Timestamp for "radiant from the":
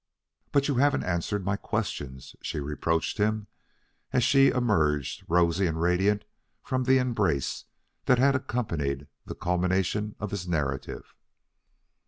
5.79-6.97